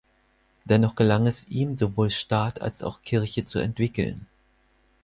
[0.65, 4.25] Dennoch gelang es ihm, sowohl Staat als auch Kirche zu entwickeln.